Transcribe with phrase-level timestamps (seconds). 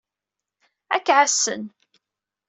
[0.95, 1.63] Ad k-ɛassen.